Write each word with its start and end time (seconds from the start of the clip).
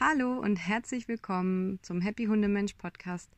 Hallo 0.00 0.38
und 0.38 0.56
herzlich 0.56 1.06
willkommen 1.06 1.78
zum 1.82 2.00
Happy 2.00 2.24
Hundemensch 2.24 2.72
Podcast. 2.74 3.28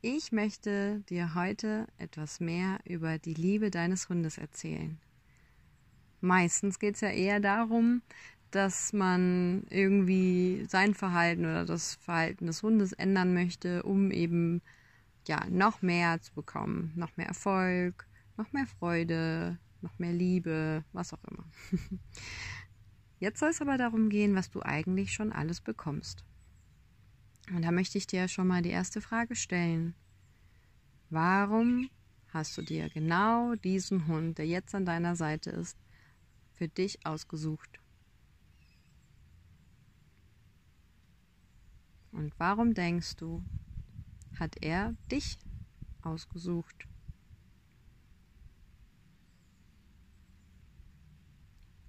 Ich 0.00 0.30
möchte 0.30 1.00
dir 1.10 1.34
heute 1.34 1.88
etwas 1.98 2.38
mehr 2.38 2.78
über 2.84 3.18
die 3.18 3.34
Liebe 3.34 3.68
deines 3.72 4.08
Hundes 4.08 4.38
erzählen. 4.38 5.00
Meistens 6.20 6.78
geht 6.78 6.94
es 6.94 7.00
ja 7.00 7.08
eher 7.08 7.40
darum, 7.40 8.02
dass 8.52 8.92
man 8.92 9.64
irgendwie 9.70 10.64
sein 10.68 10.94
Verhalten 10.94 11.46
oder 11.46 11.66
das 11.66 11.96
Verhalten 11.96 12.46
des 12.46 12.62
Hundes 12.62 12.92
ändern 12.92 13.34
möchte, 13.34 13.82
um 13.82 14.12
eben 14.12 14.62
ja 15.26 15.44
noch 15.50 15.82
mehr 15.82 16.20
zu 16.20 16.32
bekommen, 16.32 16.92
noch 16.94 17.16
mehr 17.16 17.26
Erfolg, 17.26 18.06
noch 18.36 18.52
mehr 18.52 18.66
Freude, 18.66 19.58
noch 19.80 19.98
mehr 19.98 20.12
Liebe, 20.12 20.84
was 20.92 21.12
auch 21.12 21.24
immer. 21.24 21.44
Jetzt 23.22 23.38
soll 23.38 23.50
es 23.50 23.60
aber 23.60 23.78
darum 23.78 24.08
gehen, 24.08 24.34
was 24.34 24.50
du 24.50 24.62
eigentlich 24.62 25.12
schon 25.12 25.32
alles 25.32 25.60
bekommst. 25.60 26.24
Und 27.54 27.62
da 27.62 27.70
möchte 27.70 27.96
ich 27.96 28.08
dir 28.08 28.26
schon 28.26 28.48
mal 28.48 28.62
die 28.62 28.70
erste 28.70 29.00
Frage 29.00 29.36
stellen. 29.36 29.94
Warum 31.08 31.88
hast 32.30 32.58
du 32.58 32.62
dir 32.62 32.90
genau 32.90 33.54
diesen 33.54 34.08
Hund, 34.08 34.38
der 34.38 34.48
jetzt 34.48 34.74
an 34.74 34.84
deiner 34.84 35.14
Seite 35.14 35.50
ist, 35.50 35.78
für 36.52 36.66
dich 36.66 37.06
ausgesucht? 37.06 37.78
Und 42.10 42.34
warum 42.38 42.74
denkst 42.74 43.14
du, 43.14 43.40
hat 44.36 44.56
er 44.60 44.96
dich 45.12 45.38
ausgesucht? 46.02 46.88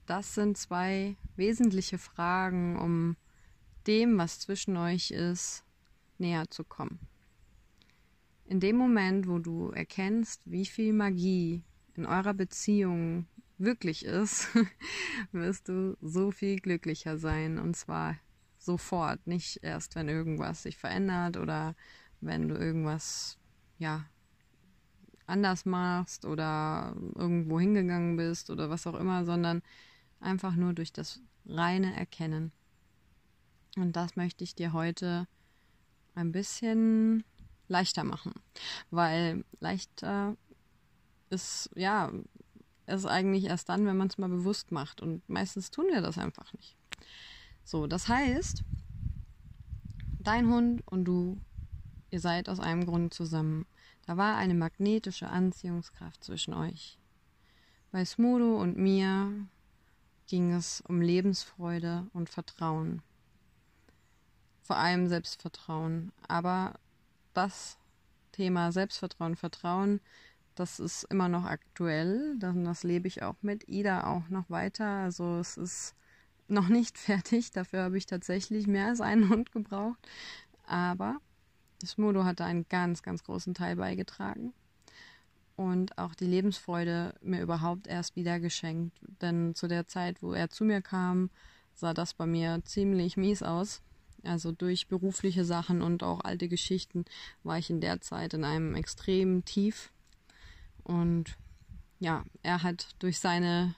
Das 0.05 0.35
sind 0.35 0.57
zwei 0.57 1.15
wesentliche 1.35 1.97
Fragen, 1.97 2.77
um 2.77 3.15
dem, 3.87 4.17
was 4.17 4.39
zwischen 4.39 4.77
euch 4.77 5.11
ist, 5.11 5.63
näher 6.17 6.49
zu 6.49 6.63
kommen. 6.63 6.99
In 8.45 8.59
dem 8.59 8.75
Moment, 8.75 9.27
wo 9.27 9.39
du 9.39 9.71
erkennst, 9.71 10.41
wie 10.45 10.65
viel 10.65 10.93
Magie 10.93 11.63
in 11.95 12.05
eurer 12.05 12.33
Beziehung 12.33 13.27
wirklich 13.57 14.05
ist, 14.05 14.49
wirst 15.31 15.69
du 15.69 15.97
so 16.01 16.31
viel 16.31 16.59
glücklicher 16.59 17.17
sein. 17.17 17.57
Und 17.57 17.75
zwar 17.75 18.17
sofort, 18.57 19.25
nicht 19.27 19.59
erst, 19.63 19.95
wenn 19.95 20.09
irgendwas 20.09 20.63
sich 20.63 20.77
verändert 20.77 21.37
oder 21.37 21.75
wenn 22.21 22.47
du 22.47 22.55
irgendwas, 22.55 23.37
ja, 23.77 24.05
anders 25.25 25.65
machst 25.65 26.25
oder 26.25 26.95
irgendwo 27.15 27.59
hingegangen 27.59 28.17
bist 28.17 28.49
oder 28.49 28.69
was 28.69 28.85
auch 28.87 28.99
immer, 28.99 29.23
sondern 29.25 29.61
einfach 30.23 30.55
nur 30.55 30.73
durch 30.73 30.93
das 30.93 31.21
reine 31.45 31.95
Erkennen. 31.95 32.51
Und 33.75 33.95
das 33.95 34.15
möchte 34.15 34.43
ich 34.43 34.55
dir 34.55 34.73
heute 34.73 35.27
ein 36.15 36.31
bisschen 36.31 37.23
leichter 37.67 38.03
machen, 38.03 38.33
weil 38.91 39.43
leichter 39.59 40.37
ist, 41.29 41.69
ja, 41.75 42.11
ist 42.85 43.05
eigentlich 43.05 43.45
erst 43.45 43.69
dann, 43.69 43.85
wenn 43.85 43.97
man 43.97 44.07
es 44.07 44.17
mal 44.17 44.29
bewusst 44.29 44.71
macht 44.71 45.01
und 45.01 45.27
meistens 45.27 45.71
tun 45.71 45.87
wir 45.91 46.01
das 46.01 46.17
einfach 46.17 46.53
nicht. 46.53 46.75
So, 47.63 47.87
das 47.87 48.07
heißt, 48.07 48.63
dein 50.19 50.47
Hund 50.49 50.83
und 50.85 51.05
du, 51.05 51.39
ihr 52.11 52.19
seid 52.19 52.49
aus 52.49 52.59
einem 52.59 52.85
Grund 52.85 53.13
zusammen. 53.13 53.65
Da 54.05 54.17
war 54.17 54.35
eine 54.35 54.53
magnetische 54.53 55.29
Anziehungskraft 55.29 56.23
zwischen 56.23 56.53
euch. 56.53 56.99
Bei 57.91 58.03
Smudo 58.03 58.59
und 58.59 58.77
mir 58.77 59.31
ging 60.27 60.53
es 60.53 60.81
um 60.81 61.01
Lebensfreude 61.01 62.07
und 62.13 62.29
Vertrauen. 62.29 63.01
Vor 64.61 64.77
allem 64.77 65.07
Selbstvertrauen. 65.07 66.11
Aber 66.27 66.79
das 67.33 67.77
Thema 68.31 68.71
Selbstvertrauen, 68.71 69.35
Vertrauen, 69.35 69.99
das 70.55 70.79
ist 70.79 71.03
immer 71.05 71.29
noch 71.29 71.45
aktuell. 71.45 72.35
Das 72.39 72.83
lebe 72.83 73.07
ich 73.07 73.23
auch 73.23 73.35
mit 73.41 73.67
Ida 73.67 74.05
auch 74.05 74.29
noch 74.29 74.49
weiter. 74.49 74.85
Also 74.85 75.39
es 75.39 75.57
ist 75.57 75.95
noch 76.47 76.69
nicht 76.69 76.97
fertig. 76.99 77.51
Dafür 77.51 77.83
habe 77.83 77.97
ich 77.97 78.05
tatsächlich 78.05 78.67
mehr 78.67 78.87
als 78.87 79.01
einen 79.01 79.29
Hund 79.29 79.51
gebraucht. 79.51 79.99
Aber 80.65 81.17
Smodo 81.85 82.23
hat 82.23 82.39
da 82.39 82.45
einen 82.45 82.67
ganz, 82.69 83.03
ganz 83.03 83.23
großen 83.23 83.53
Teil 83.53 83.75
beigetragen 83.75 84.53
und 85.55 85.97
auch 85.97 86.15
die 86.15 86.25
Lebensfreude 86.25 87.13
mir 87.21 87.41
überhaupt 87.41 87.87
erst 87.87 88.15
wieder 88.15 88.39
geschenkt. 88.39 88.97
Denn 89.21 89.55
zu 89.55 89.67
der 89.67 89.87
Zeit, 89.87 90.21
wo 90.21 90.33
er 90.33 90.49
zu 90.49 90.65
mir 90.65 90.81
kam, 90.81 91.29
sah 91.73 91.93
das 91.93 92.13
bei 92.13 92.25
mir 92.25 92.61
ziemlich 92.65 93.17
mies 93.17 93.43
aus. 93.43 93.81
Also 94.23 94.51
durch 94.51 94.87
berufliche 94.87 95.43
Sachen 95.45 95.81
und 95.81 96.01
auch 96.01 96.21
alte 96.21 96.47
Geschichten 96.47 97.05
war 97.43 97.57
ich 97.57 97.69
in 97.69 97.81
der 97.81 98.01
Zeit 98.01 98.33
in 98.33 98.45
einem 98.45 98.73
extremen 98.75 99.43
Tief. 99.45 99.91
Und 100.83 101.37
ja, 101.99 102.23
er 102.41 102.63
hat 102.63 102.95
durch 102.99 103.19
seine 103.19 103.75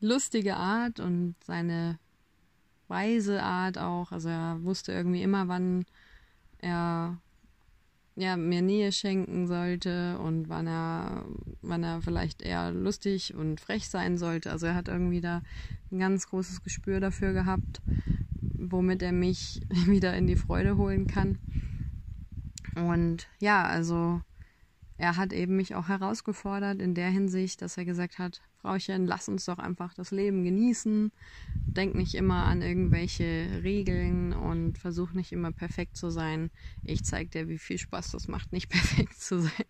lustige 0.00 0.56
Art 0.56 1.00
und 1.00 1.36
seine 1.44 1.98
weise 2.88 3.42
Art 3.42 3.78
auch, 3.78 4.12
also 4.12 4.28
er 4.28 4.62
wusste 4.62 4.92
irgendwie 4.92 5.22
immer, 5.22 5.48
wann 5.48 5.84
er 6.58 7.18
ja, 8.16 8.36
mir 8.36 8.62
Nähe 8.62 8.92
schenken 8.92 9.46
sollte 9.46 10.18
und 10.18 10.48
wann 10.48 10.66
er, 10.66 11.24
wann 11.62 11.82
er 11.82 12.02
vielleicht 12.02 12.42
eher 12.42 12.72
lustig 12.72 13.34
und 13.34 13.60
frech 13.60 13.88
sein 13.88 14.18
sollte. 14.18 14.50
Also 14.50 14.66
er 14.66 14.74
hat 14.74 14.88
irgendwie 14.88 15.20
da 15.20 15.42
ein 15.90 15.98
ganz 15.98 16.28
großes 16.28 16.62
Gespür 16.62 17.00
dafür 17.00 17.32
gehabt, 17.32 17.80
womit 18.58 19.02
er 19.02 19.12
mich 19.12 19.62
wieder 19.86 20.14
in 20.16 20.26
die 20.26 20.36
Freude 20.36 20.76
holen 20.76 21.06
kann. 21.06 21.38
Und 22.74 23.28
ja, 23.40 23.64
also 23.64 24.20
er 24.96 25.16
hat 25.16 25.32
eben 25.32 25.56
mich 25.56 25.74
auch 25.74 25.88
herausgefordert 25.88 26.80
in 26.80 26.94
der 26.94 27.08
Hinsicht, 27.10 27.62
dass 27.62 27.76
er 27.76 27.84
gesagt 27.84 28.18
hat, 28.18 28.42
Frauchen, 28.60 29.06
lass 29.06 29.28
uns 29.28 29.44
doch 29.46 29.58
einfach 29.58 29.94
das 29.94 30.10
Leben 30.10 30.44
genießen. 30.44 31.12
Denk 31.76 31.94
nicht 31.94 32.14
immer 32.14 32.44
an 32.46 32.62
irgendwelche 32.62 33.60
Regeln 33.62 34.32
und 34.32 34.76
versuch 34.76 35.12
nicht 35.12 35.32
immer 35.32 35.52
perfekt 35.52 35.96
zu 35.96 36.10
sein. 36.10 36.50
Ich 36.82 37.04
zeig 37.04 37.30
dir, 37.30 37.48
wie 37.48 37.58
viel 37.58 37.78
Spaß 37.78 38.10
das 38.10 38.28
macht, 38.28 38.52
nicht 38.52 38.68
perfekt 38.70 39.20
zu 39.20 39.40
sein. 39.40 39.66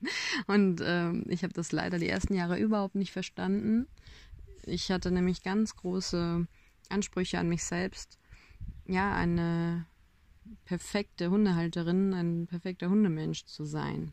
Und 0.46 0.80
ähm, 0.82 1.24
ich 1.28 1.42
habe 1.42 1.52
das 1.52 1.72
leider 1.72 1.98
die 1.98 2.08
ersten 2.08 2.34
Jahre 2.34 2.58
überhaupt 2.58 2.94
nicht 2.94 3.12
verstanden. 3.12 3.86
Ich 4.64 4.90
hatte 4.90 5.10
nämlich 5.10 5.42
ganz 5.42 5.76
große 5.76 6.46
Ansprüche 6.88 7.38
an 7.38 7.48
mich 7.48 7.64
selbst. 7.64 8.18
Ja, 8.86 9.14
eine 9.14 9.86
perfekte 10.64 11.30
Hundehalterin, 11.30 12.14
ein 12.14 12.46
perfekter 12.46 12.88
Hundemensch 12.88 13.44
zu 13.44 13.64
sein 13.64 14.12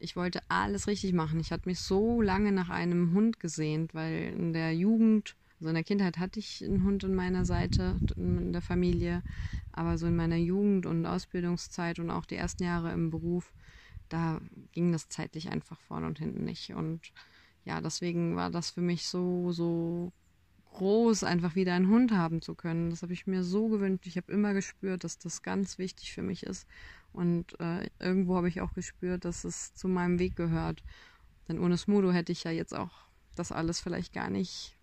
ich 0.00 0.16
wollte 0.16 0.40
alles 0.48 0.86
richtig 0.86 1.12
machen. 1.12 1.40
Ich 1.40 1.52
hatte 1.52 1.68
mich 1.68 1.80
so 1.80 2.20
lange 2.22 2.52
nach 2.52 2.70
einem 2.70 3.12
Hund 3.12 3.38
gesehnt, 3.38 3.94
weil 3.94 4.32
in 4.34 4.52
der 4.52 4.74
Jugend, 4.74 5.36
also 5.58 5.68
in 5.68 5.74
der 5.74 5.84
Kindheit 5.84 6.18
hatte 6.18 6.40
ich 6.40 6.64
einen 6.64 6.84
Hund 6.84 7.04
an 7.04 7.14
meiner 7.14 7.44
Seite, 7.44 8.00
in 8.16 8.52
der 8.52 8.62
Familie, 8.62 9.22
aber 9.72 9.98
so 9.98 10.06
in 10.06 10.16
meiner 10.16 10.36
Jugend 10.36 10.86
und 10.86 11.06
Ausbildungszeit 11.06 11.98
und 11.98 12.10
auch 12.10 12.24
die 12.24 12.36
ersten 12.36 12.64
Jahre 12.64 12.92
im 12.92 13.10
Beruf, 13.10 13.52
da 14.08 14.40
ging 14.72 14.90
das 14.92 15.08
zeitlich 15.08 15.50
einfach 15.50 15.78
vorne 15.80 16.06
und 16.06 16.18
hinten 16.18 16.44
nicht. 16.44 16.72
Und 16.74 17.12
ja, 17.64 17.80
deswegen 17.80 18.36
war 18.36 18.50
das 18.50 18.70
für 18.70 18.80
mich 18.80 19.06
so, 19.06 19.52
so 19.52 20.12
groß, 20.70 21.24
einfach 21.24 21.54
wieder 21.54 21.74
einen 21.74 21.88
Hund 21.88 22.12
haben 22.12 22.42
zu 22.42 22.54
können. 22.54 22.90
Das 22.90 23.02
habe 23.02 23.12
ich 23.12 23.26
mir 23.26 23.42
so 23.42 23.68
gewünscht. 23.68 24.06
Ich 24.06 24.16
habe 24.16 24.32
immer 24.32 24.54
gespürt, 24.54 25.04
dass 25.04 25.18
das 25.18 25.42
ganz 25.42 25.78
wichtig 25.78 26.12
für 26.12 26.22
mich 26.22 26.44
ist. 26.44 26.66
Und 27.12 27.58
äh, 27.60 27.88
irgendwo 27.98 28.36
habe 28.36 28.48
ich 28.48 28.60
auch 28.60 28.72
gespürt, 28.72 29.24
dass 29.24 29.44
es 29.44 29.74
zu 29.74 29.88
meinem 29.88 30.18
Weg 30.18 30.36
gehört. 30.36 30.82
Denn 31.48 31.58
ohne 31.58 31.76
Smudo 31.76 32.12
hätte 32.12 32.32
ich 32.32 32.44
ja 32.44 32.50
jetzt 32.50 32.74
auch 32.74 32.90
das 33.34 33.52
alles 33.52 33.80
vielleicht 33.80 34.12
gar 34.12 34.30
nicht 34.30 34.76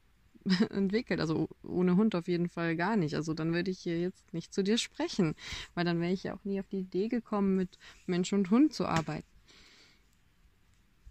entwickelt. 0.69 1.19
Also 1.19 1.47
ohne 1.63 1.95
Hund 1.95 2.15
auf 2.15 2.27
jeden 2.27 2.49
Fall 2.49 2.75
gar 2.75 2.97
nicht. 2.97 3.15
Also 3.15 3.33
dann 3.33 3.53
würde 3.53 3.71
ich 3.71 3.79
hier 3.79 3.99
jetzt 3.99 4.33
nicht 4.33 4.53
zu 4.53 4.63
dir 4.63 4.77
sprechen, 4.77 5.35
weil 5.73 5.85
dann 5.85 6.01
wäre 6.01 6.12
ich 6.12 6.23
ja 6.23 6.35
auch 6.35 6.44
nie 6.44 6.59
auf 6.59 6.67
die 6.67 6.79
Idee 6.79 7.07
gekommen, 7.07 7.56
mit 7.56 7.77
Mensch 8.06 8.33
und 8.33 8.51
Hund 8.51 8.73
zu 8.73 8.85
arbeiten. 8.85 9.27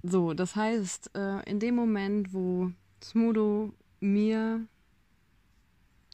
So, 0.03 0.35
das 0.35 0.55
heißt, 0.55 1.17
äh, 1.17 1.51
in 1.51 1.59
dem 1.59 1.75
Moment, 1.75 2.33
wo 2.33 2.71
Smudo 3.03 3.73
mir 4.13 4.67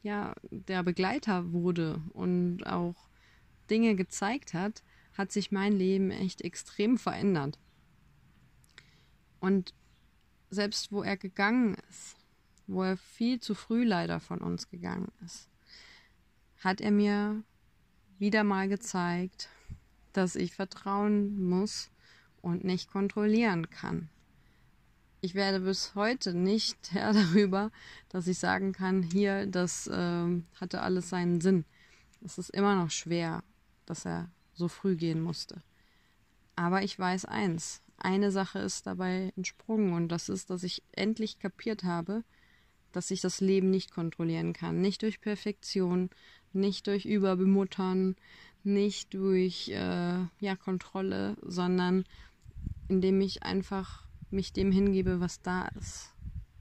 ja 0.02 0.34
der 0.50 0.82
Begleiter 0.82 1.52
wurde 1.52 2.02
und 2.12 2.66
auch 2.66 3.08
Dinge 3.70 3.94
gezeigt 3.94 4.54
hat, 4.54 4.82
hat 5.14 5.32
sich 5.32 5.52
mein 5.52 5.72
Leben 5.72 6.10
echt 6.10 6.42
extrem 6.42 6.98
verändert. 6.98 7.58
Und 9.40 9.74
selbst 10.50 10.92
wo 10.92 11.02
er 11.02 11.16
gegangen 11.16 11.76
ist, 11.88 12.16
wo 12.66 12.82
er 12.82 12.96
viel 12.96 13.40
zu 13.40 13.54
früh 13.54 13.84
leider 13.84 14.20
von 14.20 14.40
uns 14.40 14.68
gegangen 14.68 15.10
ist, 15.24 15.48
hat 16.58 16.80
er 16.80 16.90
mir 16.90 17.42
wieder 18.18 18.44
mal 18.44 18.68
gezeigt, 18.68 19.48
dass 20.12 20.36
ich 20.36 20.54
vertrauen 20.54 21.48
muss 21.48 21.90
und 22.40 22.64
nicht 22.64 22.88
kontrollieren 22.88 23.70
kann. 23.70 24.08
Ich 25.24 25.36
werde 25.36 25.60
bis 25.60 25.94
heute 25.94 26.34
nicht 26.34 26.76
Herr 26.90 27.12
darüber, 27.12 27.70
dass 28.08 28.26
ich 28.26 28.40
sagen 28.40 28.72
kann, 28.72 29.04
hier, 29.04 29.46
das 29.46 29.86
äh, 29.86 30.42
hatte 30.60 30.82
alles 30.82 31.10
seinen 31.10 31.40
Sinn. 31.40 31.64
Es 32.24 32.38
ist 32.38 32.50
immer 32.50 32.74
noch 32.74 32.90
schwer, 32.90 33.44
dass 33.86 34.04
er 34.04 34.28
so 34.52 34.66
früh 34.66 34.96
gehen 34.96 35.22
musste. 35.22 35.62
Aber 36.56 36.82
ich 36.82 36.98
weiß 36.98 37.26
eins, 37.26 37.82
eine 37.98 38.32
Sache 38.32 38.58
ist 38.58 38.88
dabei 38.88 39.32
entsprungen 39.36 39.92
und 39.92 40.08
das 40.08 40.28
ist, 40.28 40.50
dass 40.50 40.64
ich 40.64 40.82
endlich 40.90 41.38
kapiert 41.38 41.84
habe, 41.84 42.25
dass 42.90 43.12
ich 43.12 43.20
das 43.20 43.40
Leben 43.40 43.70
nicht 43.70 43.92
kontrollieren 43.92 44.52
kann. 44.52 44.80
Nicht 44.80 45.02
durch 45.02 45.20
Perfektion, 45.20 46.10
nicht 46.52 46.88
durch 46.88 47.04
Überbemuttern, 47.04 48.16
nicht 48.64 49.14
durch 49.14 49.68
äh, 49.68 50.25
ja, 50.40 50.56
Kontrolle, 50.56 51.36
sondern 51.42 52.06
indem 52.88 53.20
ich 53.20 53.44
einfach 53.44 54.02
mich 54.32 54.52
dem 54.52 54.73
hingebe, 54.73 55.20
was 55.20 55.43
da 55.43 55.69
ist. 55.79 56.14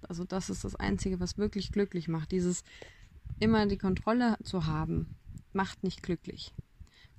Also 0.08 0.24
das 0.24 0.50
ist 0.50 0.64
das 0.64 0.76
Einzige, 0.76 1.20
was 1.20 1.38
wirklich 1.38 1.72
glücklich 1.72 2.08
macht. 2.08 2.32
Dieses 2.32 2.64
immer 3.40 3.66
die 3.66 3.78
Kontrolle 3.78 4.38
zu 4.44 4.66
haben, 4.66 5.16
macht 5.54 5.84
nicht 5.84 6.04
glücklich. 6.04 6.54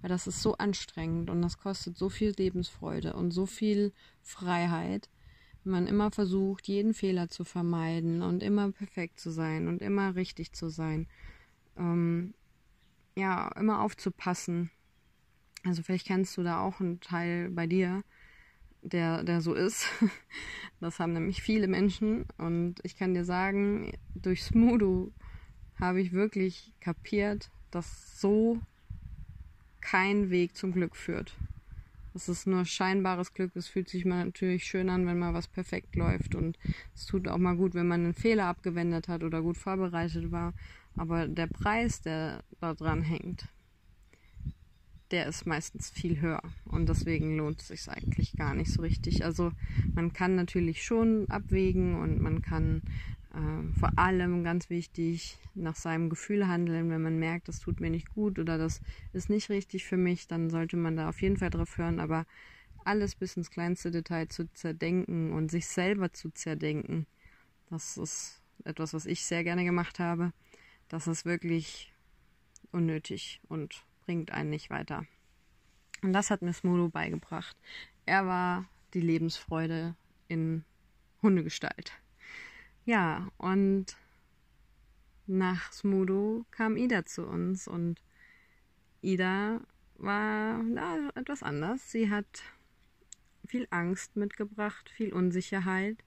Weil 0.00 0.08
das 0.08 0.26
ist 0.26 0.42
so 0.42 0.56
anstrengend 0.56 1.30
und 1.30 1.42
das 1.42 1.58
kostet 1.58 1.96
so 1.96 2.08
viel 2.08 2.32
Lebensfreude 2.36 3.14
und 3.14 3.30
so 3.30 3.46
viel 3.46 3.92
Freiheit, 4.20 5.08
wenn 5.64 5.72
man 5.72 5.86
immer 5.86 6.10
versucht, 6.10 6.66
jeden 6.66 6.92
Fehler 6.92 7.28
zu 7.28 7.44
vermeiden 7.44 8.22
und 8.22 8.42
immer 8.42 8.72
perfekt 8.72 9.20
zu 9.20 9.30
sein 9.30 9.68
und 9.68 9.80
immer 9.80 10.16
richtig 10.16 10.52
zu 10.52 10.68
sein. 10.68 11.06
Ähm, 11.76 12.34
ja, 13.16 13.48
immer 13.56 13.80
aufzupassen. 13.80 14.70
Also 15.64 15.82
vielleicht 15.82 16.06
kennst 16.06 16.36
du 16.36 16.42
da 16.42 16.60
auch 16.60 16.80
einen 16.80 17.00
Teil 17.00 17.50
bei 17.50 17.68
dir, 17.68 18.02
der, 18.82 19.24
der 19.24 19.40
so 19.40 19.54
ist. 19.54 19.86
Das 20.80 20.98
haben 20.98 21.12
nämlich 21.12 21.42
viele 21.42 21.68
Menschen 21.68 22.26
und 22.38 22.80
ich 22.82 22.96
kann 22.96 23.14
dir 23.14 23.24
sagen, 23.24 23.92
durch 24.16 24.42
Smudo 24.42 25.12
habe 25.78 26.00
ich 26.00 26.12
wirklich 26.12 26.72
kapiert, 26.80 27.52
dass 27.70 28.20
so 28.20 28.60
kein 29.80 30.30
Weg 30.30 30.56
zum 30.56 30.72
Glück 30.72 30.96
führt. 30.96 31.36
Das 32.14 32.28
ist 32.28 32.46
nur 32.46 32.64
scheinbares 32.64 33.32
Glück. 33.32 33.54
Es 33.56 33.68
fühlt 33.68 33.88
sich 33.88 34.04
mal 34.04 34.24
natürlich 34.24 34.64
schön 34.64 34.90
an, 34.90 35.06
wenn 35.06 35.18
mal 35.18 35.34
was 35.34 35.48
perfekt 35.48 35.96
läuft. 35.96 36.34
Und 36.34 36.58
es 36.94 37.06
tut 37.06 37.26
auch 37.28 37.38
mal 37.38 37.56
gut, 37.56 37.74
wenn 37.74 37.88
man 37.88 38.04
einen 38.04 38.14
Fehler 38.14 38.46
abgewendet 38.46 39.08
hat 39.08 39.22
oder 39.22 39.40
gut 39.40 39.56
vorbereitet 39.56 40.30
war. 40.30 40.52
Aber 40.96 41.26
der 41.26 41.46
Preis, 41.46 42.02
der 42.02 42.44
da 42.60 42.74
dran 42.74 43.02
hängt, 43.02 43.46
der 45.12 45.26
ist 45.26 45.46
meistens 45.46 45.90
viel 45.90 46.20
höher. 46.20 46.42
Und 46.64 46.88
deswegen 46.88 47.36
lohnt 47.36 47.60
es 47.60 47.68
sich 47.68 47.88
eigentlich 47.88 48.34
gar 48.36 48.54
nicht 48.54 48.70
so 48.70 48.82
richtig. 48.82 49.24
Also 49.24 49.52
man 49.94 50.12
kann 50.12 50.34
natürlich 50.34 50.82
schon 50.82 51.28
abwägen 51.28 52.00
und 52.00 52.20
man 52.20 52.42
kann 52.42 52.82
äh, 53.34 53.72
vor 53.78 53.98
allem 53.98 54.42
ganz 54.42 54.70
wichtig 54.70 55.38
nach 55.54 55.76
seinem 55.76 56.08
Gefühl 56.08 56.48
handeln. 56.48 56.90
Wenn 56.90 57.02
man 57.02 57.18
merkt, 57.18 57.48
das 57.48 57.60
tut 57.60 57.80
mir 57.80 57.90
nicht 57.90 58.08
gut 58.10 58.38
oder 58.38 58.58
das 58.58 58.80
ist 59.12 59.28
nicht 59.28 59.50
richtig 59.50 59.84
für 59.84 59.98
mich, 59.98 60.26
dann 60.26 60.50
sollte 60.50 60.76
man 60.76 60.96
da 60.96 61.10
auf 61.10 61.20
jeden 61.22 61.36
Fall 61.36 61.50
drauf 61.50 61.76
hören. 61.76 62.00
Aber 62.00 62.26
alles 62.84 63.14
bis 63.14 63.36
ins 63.36 63.50
kleinste 63.50 63.90
Detail 63.90 64.28
zu 64.28 64.50
zerdenken 64.54 65.32
und 65.32 65.50
sich 65.50 65.66
selber 65.66 66.12
zu 66.12 66.30
zerdenken, 66.30 67.06
das 67.70 67.96
ist 67.96 68.42
etwas, 68.64 68.92
was 68.92 69.06
ich 69.06 69.24
sehr 69.24 69.44
gerne 69.44 69.64
gemacht 69.64 69.98
habe. 69.98 70.32
Das 70.88 71.06
ist 71.06 71.24
wirklich 71.24 71.92
unnötig 72.70 73.40
und 73.48 73.84
bringt 74.12 74.30
einen 74.30 74.50
nicht 74.50 74.68
weiter. 74.68 75.06
Und 76.02 76.12
das 76.12 76.30
hat 76.30 76.42
mir 76.42 76.52
Smudo 76.52 76.90
beigebracht. 76.90 77.56
Er 78.04 78.26
war 78.26 78.68
die 78.92 79.00
Lebensfreude 79.00 79.96
in 80.28 80.66
Hundegestalt. 81.22 81.94
Ja, 82.84 83.28
und 83.38 83.96
nach 85.26 85.72
Smudo 85.72 86.44
kam 86.50 86.76
Ida 86.76 87.06
zu 87.06 87.26
uns 87.26 87.66
und 87.66 88.02
Ida 89.00 89.62
war 89.94 90.62
na, 90.62 91.08
etwas 91.14 91.42
anders. 91.42 91.90
Sie 91.90 92.10
hat 92.10 92.42
viel 93.46 93.66
Angst 93.70 94.14
mitgebracht, 94.16 94.90
viel 94.90 95.14
Unsicherheit. 95.14 96.04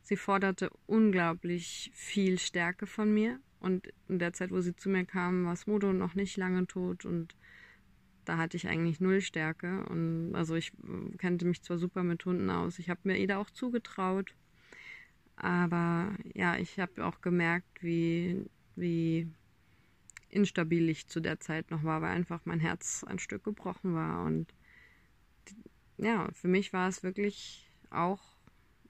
Sie 0.00 0.16
forderte 0.16 0.70
unglaublich 0.86 1.90
viel 1.92 2.38
Stärke 2.38 2.86
von 2.86 3.12
mir. 3.12 3.38
Und 3.60 3.88
in 4.08 4.18
der 4.18 4.32
Zeit, 4.32 4.50
wo 4.50 4.60
sie 4.60 4.76
zu 4.76 4.88
mir 4.88 5.04
kam, 5.04 5.46
war 5.46 5.56
Smudo 5.56 5.92
noch 5.92 6.14
nicht 6.14 6.36
lange 6.36 6.66
tot 6.66 7.04
und 7.04 7.34
da 8.24 8.36
hatte 8.36 8.56
ich 8.56 8.68
eigentlich 8.68 9.00
null 9.00 9.20
Stärke. 9.20 9.84
Und 9.86 10.34
also 10.34 10.54
ich 10.54 10.72
kannte 11.16 11.46
mich 11.46 11.62
zwar 11.62 11.78
super 11.78 12.02
mit 12.02 12.24
Hunden 12.24 12.50
aus. 12.50 12.78
Ich 12.78 12.90
habe 12.90 13.00
mir 13.04 13.18
Ida 13.18 13.38
auch 13.38 13.50
zugetraut. 13.50 14.34
Aber 15.36 16.14
ja, 16.34 16.56
ich 16.56 16.78
habe 16.78 17.06
auch 17.06 17.20
gemerkt, 17.20 17.82
wie, 17.82 18.44
wie 18.76 19.28
instabil 20.28 20.88
ich 20.90 21.06
zu 21.06 21.20
der 21.20 21.40
Zeit 21.40 21.70
noch 21.70 21.84
war, 21.84 22.02
weil 22.02 22.10
einfach 22.10 22.40
mein 22.44 22.60
Herz 22.60 23.02
ein 23.04 23.18
Stück 23.18 23.44
gebrochen 23.44 23.94
war. 23.94 24.24
Und 24.24 24.52
ja, 25.96 26.28
für 26.32 26.48
mich 26.48 26.72
war 26.72 26.88
es 26.88 27.02
wirklich 27.02 27.70
auch 27.90 28.20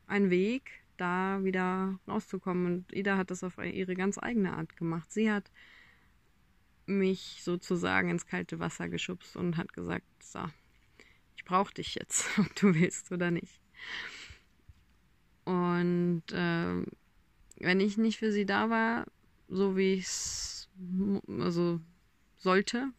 ein 0.09 0.31
Weg, 0.31 0.83
da 1.01 1.43
wieder 1.43 1.99
rauszukommen. 2.07 2.67
Und 2.67 2.93
Ida 2.93 3.17
hat 3.17 3.31
das 3.31 3.45
auf 3.45 3.59
ihre 3.59 3.95
ganz 3.95 4.19
eigene 4.19 4.55
Art 4.57 4.77
gemacht. 4.77 5.11
Sie 5.11 5.31
hat 5.31 5.51
mich 6.87 7.41
sozusagen 7.43 8.11
ins 8.11 8.27
kalte 8.27 8.59
Wasser 8.59 8.89
geschubst 8.89 9.37
und 9.37 9.57
hat 9.57 9.73
gesagt, 9.73 10.07
so, 10.23 10.41
ich 11.37 11.45
brauche 11.45 11.75
dich 11.75 11.95
jetzt, 11.95 12.27
ob 12.39 12.55
du 12.57 12.75
willst 12.75 13.13
oder 13.13 13.31
nicht. 13.31 13.61
Und 15.45 16.25
äh, 16.33 16.85
wenn 17.61 17.81
ich 17.81 17.97
nicht 17.97 18.19
für 18.19 18.33
sie 18.33 18.47
da 18.47 18.71
war, 18.71 19.07
so 19.49 19.77
wie 19.77 19.95
ich 19.95 20.05
es 20.05 20.69
also 21.27 21.81
sollte, 22.37 22.93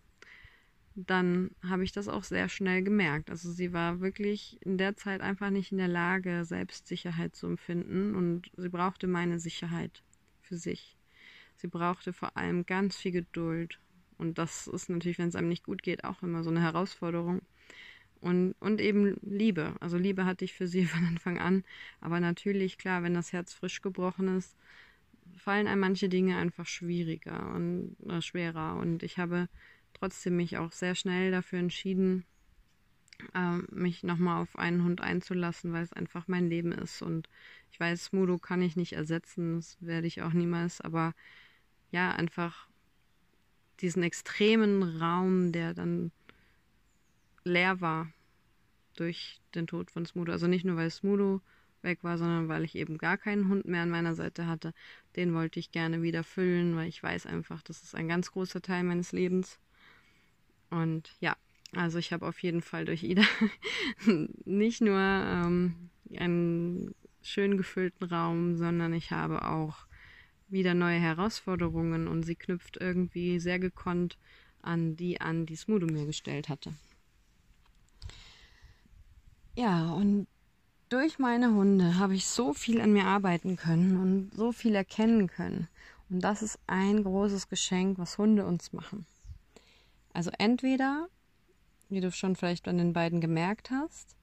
dann 1.07 1.51
habe 1.67 1.83
ich 1.83 1.91
das 1.91 2.07
auch 2.07 2.23
sehr 2.23 2.49
schnell 2.49 2.83
gemerkt. 2.83 3.29
Also 3.29 3.51
sie 3.51 3.73
war 3.73 4.01
wirklich 4.01 4.57
in 4.61 4.77
der 4.77 4.95
Zeit 4.95 5.21
einfach 5.21 5.49
nicht 5.49 5.71
in 5.71 5.77
der 5.77 5.87
Lage, 5.87 6.45
Selbstsicherheit 6.45 7.35
zu 7.35 7.47
empfinden 7.47 8.15
und 8.15 8.51
sie 8.57 8.69
brauchte 8.69 9.07
meine 9.07 9.39
Sicherheit 9.39 10.03
für 10.41 10.57
sich. 10.57 10.97
Sie 11.55 11.67
brauchte 11.67 12.13
vor 12.13 12.37
allem 12.37 12.65
ganz 12.65 12.97
viel 12.97 13.11
Geduld. 13.11 13.79
Und 14.17 14.37
das 14.37 14.67
ist 14.67 14.89
natürlich, 14.89 15.19
wenn 15.19 15.29
es 15.29 15.35
einem 15.35 15.49
nicht 15.49 15.63
gut 15.63 15.83
geht, 15.83 16.03
auch 16.03 16.23
immer 16.23 16.43
so 16.43 16.49
eine 16.49 16.61
Herausforderung. 16.61 17.41
Und, 18.21 18.53
und 18.59 18.81
eben 18.81 19.17
Liebe. 19.21 19.75
Also 19.79 19.97
Liebe 19.97 20.25
hatte 20.25 20.43
ich 20.43 20.53
für 20.53 20.67
sie 20.67 20.85
von 20.85 21.05
Anfang 21.05 21.37
an. 21.39 21.63
Aber 22.01 22.19
natürlich, 22.19 22.77
klar, 22.77 23.03
wenn 23.03 23.13
das 23.13 23.33
Herz 23.33 23.53
frisch 23.53 23.81
gebrochen 23.81 24.37
ist, 24.37 24.55
fallen 25.37 25.67
einem 25.67 25.81
manche 25.81 26.09
Dinge 26.09 26.37
einfach 26.37 26.65
schwieriger 26.65 27.53
und 27.53 27.95
äh, 28.07 28.21
schwerer. 28.21 28.77
Und 28.77 29.03
ich 29.03 29.17
habe 29.17 29.47
trotzdem 29.99 30.37
mich 30.37 30.57
auch 30.57 30.71
sehr 30.71 30.95
schnell 30.95 31.31
dafür 31.31 31.59
entschieden, 31.59 32.25
äh, 33.33 33.57
mich 33.71 34.03
nochmal 34.03 34.41
auf 34.41 34.57
einen 34.57 34.83
Hund 34.83 35.01
einzulassen, 35.01 35.73
weil 35.73 35.83
es 35.83 35.93
einfach 35.93 36.27
mein 36.27 36.49
Leben 36.49 36.71
ist. 36.71 37.01
Und 37.01 37.29
ich 37.71 37.79
weiß, 37.79 38.13
Mudo 38.13 38.37
kann 38.37 38.61
ich 38.61 38.75
nicht 38.75 38.93
ersetzen, 38.93 39.57
das 39.57 39.77
werde 39.81 40.07
ich 40.07 40.21
auch 40.21 40.33
niemals, 40.33 40.81
aber 40.81 41.13
ja, 41.91 42.11
einfach 42.11 42.67
diesen 43.81 44.03
extremen 44.03 44.83
Raum, 45.01 45.51
der 45.51 45.73
dann 45.73 46.11
leer 47.43 47.81
war 47.81 48.11
durch 48.95 49.41
den 49.55 49.67
Tod 49.67 49.91
von 49.91 50.05
Smudo. 50.05 50.31
Also 50.31 50.47
nicht 50.47 50.65
nur, 50.65 50.75
weil 50.75 50.89
Smudo 50.89 51.41
weg 51.81 51.99
war, 52.03 52.17
sondern 52.17 52.49
weil 52.49 52.65
ich 52.65 52.75
eben 52.75 52.97
gar 52.97 53.17
keinen 53.17 53.47
Hund 53.47 53.65
mehr 53.65 53.83
an 53.83 53.89
meiner 53.89 54.13
Seite 54.13 54.47
hatte. 54.47 54.73
Den 55.15 55.33
wollte 55.33 55.59
ich 55.59 55.71
gerne 55.71 56.01
wieder 56.01 56.23
füllen, 56.23 56.75
weil 56.75 56.89
ich 56.89 57.01
weiß 57.01 57.25
einfach, 57.25 57.61
das 57.61 57.83
ist 57.83 57.95
ein 57.95 58.09
ganz 58.09 58.31
großer 58.31 58.61
Teil 58.61 58.83
meines 58.83 59.13
Lebens. 59.13 59.59
Und 60.69 61.15
ja, 61.19 61.35
also 61.75 61.97
ich 61.97 62.13
habe 62.13 62.27
auf 62.27 62.41
jeden 62.41 62.61
Fall 62.61 62.85
durch 62.85 63.03
Ida 63.03 63.23
nicht 64.45 64.81
nur 64.81 64.99
ähm, 64.99 65.89
einen 66.17 66.95
schön 67.21 67.57
gefüllten 67.57 68.05
Raum, 68.05 68.55
sondern 68.55 68.93
ich 68.93 69.11
habe 69.11 69.45
auch 69.45 69.87
wieder 70.47 70.73
neue 70.73 70.99
Herausforderungen 70.99 72.07
und 72.07 72.23
sie 72.23 72.35
knüpft 72.35 72.77
irgendwie 72.77 73.39
sehr 73.39 73.59
gekonnt 73.59 74.17
an 74.61 74.95
die 74.95 75.21
an, 75.21 75.45
die 75.45 75.55
Smudo 75.55 75.85
mir 75.85 76.05
gestellt 76.05 76.49
hatte. 76.49 76.73
Ja, 79.55 79.91
und 79.91 80.27
durch 80.89 81.19
meine 81.19 81.53
Hunde 81.53 81.97
habe 81.97 82.15
ich 82.15 82.25
so 82.25 82.53
viel 82.53 82.81
an 82.81 82.93
mir 82.93 83.05
arbeiten 83.05 83.57
können 83.57 83.97
und 83.97 84.33
so 84.33 84.51
viel 84.51 84.73
erkennen 84.73 85.27
können. 85.27 85.67
Und 86.09 86.21
das 86.21 86.41
ist 86.41 86.57
ein 86.65 87.03
großes 87.03 87.49
Geschenk, 87.49 87.99
was 87.99 88.17
Hunde 88.17 88.45
uns 88.45 88.73
machen. 88.73 89.05
Also 90.13 90.31
entweder, 90.37 91.07
wie 91.89 92.01
du 92.01 92.11
schon 92.11 92.35
vielleicht 92.35 92.67
an 92.67 92.77
den 92.77 92.93
beiden 92.93 93.21
gemerkt 93.21 93.71
hast, 93.71 94.15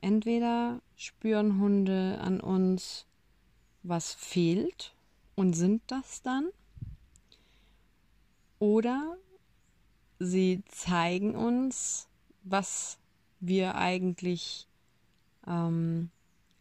entweder 0.00 0.80
spüren 0.96 1.58
Hunde 1.58 2.18
an 2.20 2.40
uns, 2.40 3.06
was 3.82 4.14
fehlt 4.14 4.94
und 5.34 5.54
sind 5.54 5.82
das 5.86 6.22
dann, 6.22 6.48
oder 8.58 9.16
sie 10.18 10.62
zeigen 10.68 11.34
uns, 11.34 12.08
was 12.44 12.98
wir 13.40 13.74
eigentlich 13.74 14.68
ähm, 15.46 16.10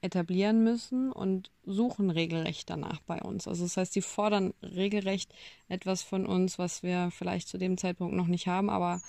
etablieren 0.01 0.63
müssen 0.63 1.11
und 1.11 1.51
suchen 1.63 2.09
regelrecht 2.09 2.69
danach 2.69 3.01
bei 3.01 3.21
uns. 3.21 3.47
Also 3.47 3.63
das 3.63 3.77
heißt, 3.77 3.93
sie 3.93 4.01
fordern 4.01 4.53
regelrecht 4.61 5.33
etwas 5.67 6.01
von 6.01 6.25
uns, 6.25 6.57
was 6.57 6.81
wir 6.81 7.11
vielleicht 7.11 7.47
zu 7.47 7.57
dem 7.57 7.77
Zeitpunkt 7.77 8.15
noch 8.15 8.27
nicht 8.27 8.47
haben, 8.47 8.69
aber 8.69 9.01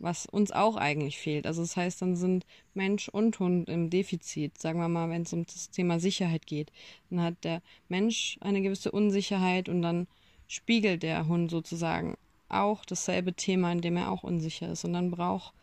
was 0.00 0.26
uns 0.26 0.50
auch 0.50 0.76
eigentlich 0.76 1.18
fehlt. 1.18 1.46
Also 1.46 1.62
das 1.62 1.76
heißt, 1.76 2.02
dann 2.02 2.16
sind 2.16 2.44
Mensch 2.74 3.08
und 3.08 3.38
Hund 3.38 3.68
im 3.68 3.88
Defizit, 3.88 4.58
sagen 4.58 4.80
wir 4.80 4.88
mal, 4.88 5.08
wenn 5.10 5.22
es 5.22 5.32
um 5.32 5.46
das 5.46 5.70
Thema 5.70 6.00
Sicherheit 6.00 6.46
geht. 6.46 6.72
Dann 7.08 7.22
hat 7.22 7.44
der 7.44 7.62
Mensch 7.88 8.36
eine 8.40 8.62
gewisse 8.62 8.90
Unsicherheit 8.90 9.68
und 9.68 9.80
dann 9.80 10.08
spiegelt 10.48 11.04
der 11.04 11.28
Hund 11.28 11.52
sozusagen 11.52 12.16
auch 12.48 12.84
dasselbe 12.84 13.32
Thema, 13.32 13.72
in 13.72 13.80
dem 13.80 13.96
er 13.96 14.10
auch 14.10 14.24
unsicher 14.24 14.72
ist. 14.72 14.84
Und 14.84 14.92
dann 14.92 15.12
braucht 15.12 15.54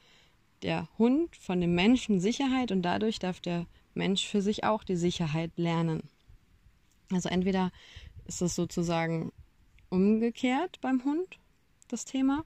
der 0.64 0.88
Hund 0.98 1.36
von 1.36 1.60
dem 1.60 1.76
Menschen 1.76 2.20
Sicherheit 2.20 2.72
und 2.72 2.82
dadurch 2.82 3.20
darf 3.20 3.42
der 3.42 3.66
Mensch 3.94 4.28
für 4.28 4.42
sich 4.42 4.64
auch 4.64 4.84
die 4.84 4.96
Sicherheit 4.96 5.52
lernen. 5.58 6.04
Also 7.12 7.30
entweder 7.30 7.72
ist 8.26 8.42
es 8.42 8.56
sozusagen 8.56 9.32
umgekehrt 9.90 10.80
beim 10.82 11.04
Hund, 11.04 11.40
das 11.88 12.06
Thema, 12.06 12.46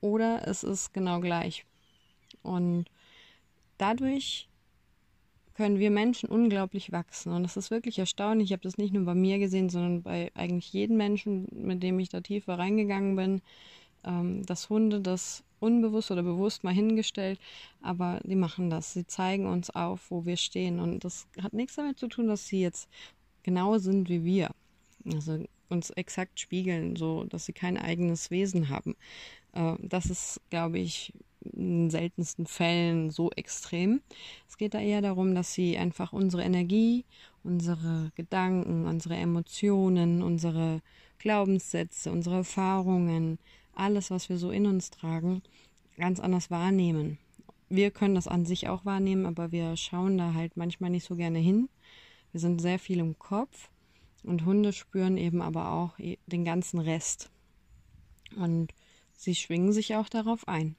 oder 0.00 0.46
es 0.46 0.64
ist 0.64 0.92
genau 0.92 1.20
gleich. 1.20 1.64
Und 2.42 2.86
dadurch 3.78 4.48
können 5.54 5.78
wir 5.78 5.90
Menschen 5.90 6.28
unglaublich 6.28 6.92
wachsen. 6.92 7.32
Und 7.32 7.42
das 7.42 7.56
ist 7.56 7.70
wirklich 7.70 7.98
erstaunlich. 7.98 8.46
Ich 8.46 8.52
habe 8.52 8.62
das 8.62 8.78
nicht 8.78 8.94
nur 8.94 9.04
bei 9.04 9.14
mir 9.14 9.38
gesehen, 9.38 9.68
sondern 9.68 10.02
bei 10.02 10.30
eigentlich 10.34 10.72
jedem 10.72 10.96
Menschen, 10.96 11.48
mit 11.50 11.82
dem 11.82 11.98
ich 11.98 12.08
da 12.08 12.20
tiefer 12.20 12.58
reingegangen 12.58 13.16
bin, 13.16 13.42
ähm, 14.04 14.44
dass 14.46 14.70
Hunde 14.70 15.00
das 15.00 15.44
unbewusst 15.60 16.10
oder 16.10 16.22
bewusst 16.22 16.64
mal 16.64 16.72
hingestellt, 16.72 17.40
aber 17.82 18.20
die 18.24 18.36
machen 18.36 18.70
das. 18.70 18.92
Sie 18.92 19.06
zeigen 19.06 19.46
uns 19.46 19.70
auf, 19.70 20.10
wo 20.10 20.24
wir 20.24 20.36
stehen. 20.36 20.80
Und 20.80 21.04
das 21.04 21.26
hat 21.42 21.52
nichts 21.52 21.76
damit 21.76 21.98
zu 21.98 22.08
tun, 22.08 22.28
dass 22.28 22.46
sie 22.46 22.60
jetzt 22.60 22.88
genau 23.42 23.78
sind 23.78 24.08
wie 24.08 24.24
wir. 24.24 24.50
Also 25.12 25.44
uns 25.68 25.90
exakt 25.90 26.40
spiegeln, 26.40 26.96
so 26.96 27.24
dass 27.24 27.46
sie 27.46 27.52
kein 27.52 27.76
eigenes 27.76 28.30
Wesen 28.30 28.68
haben. 28.68 28.96
Äh, 29.52 29.74
das 29.80 30.06
ist, 30.06 30.40
glaube 30.50 30.78
ich, 30.78 31.12
in 31.52 31.90
seltensten 31.90 32.46
Fällen 32.46 33.10
so 33.10 33.30
extrem. 33.32 34.00
Es 34.48 34.56
geht 34.56 34.74
da 34.74 34.80
eher 34.80 35.02
darum, 35.02 35.34
dass 35.34 35.52
sie 35.52 35.76
einfach 35.78 36.12
unsere 36.12 36.42
Energie, 36.42 37.04
unsere 37.44 38.10
Gedanken, 38.16 38.86
unsere 38.86 39.16
Emotionen, 39.16 40.22
unsere 40.22 40.80
Glaubenssätze, 41.18 42.10
unsere 42.10 42.36
Erfahrungen, 42.36 43.38
alles, 43.78 44.10
was 44.10 44.28
wir 44.28 44.38
so 44.38 44.50
in 44.50 44.66
uns 44.66 44.90
tragen, 44.90 45.42
ganz 45.96 46.20
anders 46.20 46.50
wahrnehmen. 46.50 47.18
Wir 47.68 47.90
können 47.90 48.14
das 48.14 48.28
an 48.28 48.46
sich 48.46 48.68
auch 48.68 48.84
wahrnehmen, 48.84 49.26
aber 49.26 49.52
wir 49.52 49.76
schauen 49.76 50.16
da 50.16 50.34
halt 50.34 50.56
manchmal 50.56 50.90
nicht 50.90 51.04
so 51.04 51.16
gerne 51.16 51.38
hin. 51.38 51.68
Wir 52.32 52.40
sind 52.40 52.60
sehr 52.60 52.78
viel 52.78 52.98
im 52.98 53.18
Kopf 53.18 53.68
und 54.22 54.44
Hunde 54.44 54.72
spüren 54.72 55.16
eben 55.16 55.42
aber 55.42 55.72
auch 55.72 55.98
den 56.26 56.44
ganzen 56.44 56.78
Rest. 56.80 57.30
Und 58.36 58.72
sie 59.14 59.34
schwingen 59.34 59.72
sich 59.72 59.96
auch 59.96 60.08
darauf 60.08 60.48
ein. 60.48 60.76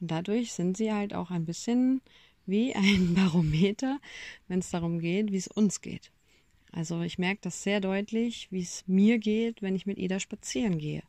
Und 0.00 0.10
dadurch 0.10 0.52
sind 0.52 0.76
sie 0.76 0.92
halt 0.92 1.14
auch 1.14 1.30
ein 1.30 1.46
bisschen 1.46 2.00
wie 2.46 2.74
ein 2.74 3.14
Barometer, 3.16 3.98
wenn 4.48 4.60
es 4.60 4.70
darum 4.70 5.00
geht, 5.00 5.32
wie 5.32 5.36
es 5.36 5.48
uns 5.48 5.80
geht. 5.80 6.12
Also 6.72 7.02
ich 7.02 7.18
merke 7.18 7.40
das 7.42 7.64
sehr 7.64 7.80
deutlich, 7.80 8.48
wie 8.52 8.62
es 8.62 8.84
mir 8.86 9.18
geht, 9.18 9.62
wenn 9.62 9.74
ich 9.74 9.86
mit 9.86 9.98
Ida 9.98 10.20
spazieren 10.20 10.78
gehe 10.78 11.02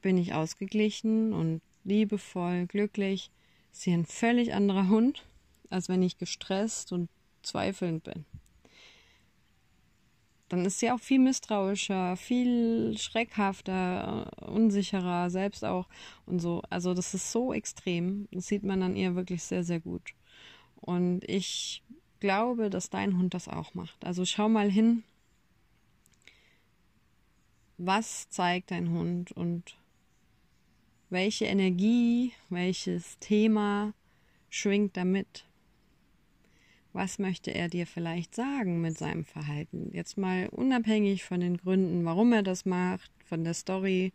bin 0.00 0.16
ich 0.16 0.34
ausgeglichen 0.34 1.32
und 1.32 1.60
liebevoll, 1.84 2.66
glücklich. 2.66 3.30
Ist 3.72 3.82
sie 3.82 3.92
ein 3.92 4.06
völlig 4.06 4.54
anderer 4.54 4.88
Hund, 4.88 5.24
als 5.68 5.88
wenn 5.88 6.02
ich 6.02 6.18
gestresst 6.18 6.92
und 6.92 7.08
zweifelnd 7.42 8.04
bin. 8.04 8.24
Dann 10.48 10.64
ist 10.64 10.80
sie 10.80 10.90
auch 10.90 10.98
viel 10.98 11.20
misstrauischer, 11.20 12.16
viel 12.16 12.98
schreckhafter, 12.98 14.30
unsicherer, 14.48 15.30
selbst 15.30 15.64
auch 15.64 15.86
und 16.26 16.40
so. 16.40 16.62
Also 16.70 16.92
das 16.92 17.14
ist 17.14 17.30
so 17.30 17.52
extrem. 17.52 18.26
Das 18.32 18.48
sieht 18.48 18.64
man 18.64 18.82
an 18.82 18.96
ihr 18.96 19.14
wirklich 19.14 19.44
sehr, 19.44 19.62
sehr 19.62 19.78
gut. 19.78 20.12
Und 20.74 21.22
ich 21.28 21.84
glaube, 22.18 22.68
dass 22.68 22.90
dein 22.90 23.16
Hund 23.16 23.32
das 23.32 23.46
auch 23.46 23.74
macht. 23.74 24.04
Also 24.04 24.24
schau 24.24 24.48
mal 24.48 24.68
hin, 24.68 25.04
was 27.78 28.28
zeigt 28.28 28.72
dein 28.72 28.90
Hund 28.90 29.30
und 29.32 29.76
welche 31.10 31.44
Energie, 31.44 32.32
welches 32.48 33.18
Thema 33.18 33.92
schwingt 34.48 34.96
damit? 34.96 35.44
Was 36.92 37.18
möchte 37.18 37.52
er 37.52 37.68
dir 37.68 37.86
vielleicht 37.86 38.34
sagen 38.34 38.80
mit 38.80 38.96
seinem 38.96 39.24
Verhalten? 39.24 39.90
Jetzt 39.92 40.16
mal 40.16 40.48
unabhängig 40.48 41.24
von 41.24 41.40
den 41.40 41.56
Gründen, 41.56 42.04
warum 42.04 42.32
er 42.32 42.42
das 42.42 42.64
macht, 42.64 43.10
von 43.24 43.44
der 43.44 43.54
Story, 43.54 44.12